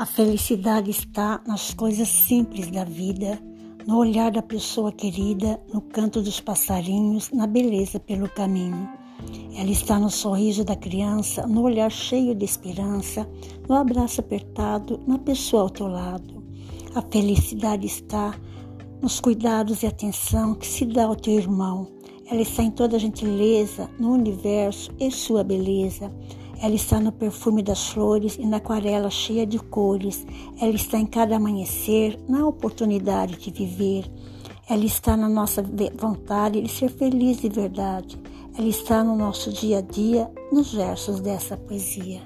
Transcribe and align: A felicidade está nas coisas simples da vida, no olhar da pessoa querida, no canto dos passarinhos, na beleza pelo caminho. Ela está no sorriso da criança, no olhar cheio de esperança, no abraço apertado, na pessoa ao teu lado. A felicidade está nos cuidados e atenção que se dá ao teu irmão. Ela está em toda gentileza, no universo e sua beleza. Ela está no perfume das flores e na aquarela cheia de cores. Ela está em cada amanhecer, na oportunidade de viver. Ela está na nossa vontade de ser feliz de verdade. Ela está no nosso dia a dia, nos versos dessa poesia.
A 0.00 0.06
felicidade 0.06 0.90
está 0.90 1.42
nas 1.46 1.74
coisas 1.74 2.08
simples 2.08 2.70
da 2.70 2.84
vida, 2.84 3.38
no 3.86 3.98
olhar 3.98 4.30
da 4.30 4.40
pessoa 4.40 4.90
querida, 4.90 5.60
no 5.74 5.82
canto 5.82 6.22
dos 6.22 6.40
passarinhos, 6.40 7.30
na 7.32 7.46
beleza 7.46 8.00
pelo 8.00 8.26
caminho. 8.26 8.88
Ela 9.54 9.70
está 9.70 9.98
no 9.98 10.08
sorriso 10.08 10.64
da 10.64 10.74
criança, 10.74 11.46
no 11.46 11.60
olhar 11.60 11.92
cheio 11.92 12.34
de 12.34 12.46
esperança, 12.46 13.28
no 13.68 13.74
abraço 13.74 14.22
apertado, 14.22 14.98
na 15.06 15.18
pessoa 15.18 15.64
ao 15.64 15.68
teu 15.68 15.86
lado. 15.86 16.42
A 16.94 17.02
felicidade 17.02 17.86
está 17.86 18.34
nos 19.02 19.20
cuidados 19.20 19.82
e 19.82 19.86
atenção 19.86 20.54
que 20.54 20.66
se 20.66 20.86
dá 20.86 21.04
ao 21.04 21.14
teu 21.14 21.34
irmão. 21.34 21.86
Ela 22.24 22.40
está 22.40 22.62
em 22.62 22.70
toda 22.70 22.98
gentileza, 22.98 23.90
no 23.98 24.12
universo 24.12 24.90
e 24.98 25.10
sua 25.10 25.44
beleza. 25.44 26.10
Ela 26.62 26.74
está 26.74 27.00
no 27.00 27.10
perfume 27.10 27.62
das 27.62 27.88
flores 27.88 28.36
e 28.36 28.44
na 28.44 28.58
aquarela 28.58 29.08
cheia 29.08 29.46
de 29.46 29.58
cores. 29.58 30.26
Ela 30.60 30.74
está 30.74 30.98
em 30.98 31.06
cada 31.06 31.36
amanhecer, 31.36 32.18
na 32.28 32.46
oportunidade 32.46 33.36
de 33.36 33.50
viver. 33.50 34.04
Ela 34.68 34.84
está 34.84 35.16
na 35.16 35.28
nossa 35.28 35.64
vontade 35.96 36.60
de 36.60 36.70
ser 36.70 36.90
feliz 36.90 37.40
de 37.40 37.48
verdade. 37.48 38.18
Ela 38.56 38.68
está 38.68 39.02
no 39.02 39.16
nosso 39.16 39.50
dia 39.50 39.78
a 39.78 39.80
dia, 39.80 40.30
nos 40.52 40.74
versos 40.74 41.18
dessa 41.20 41.56
poesia. 41.56 42.20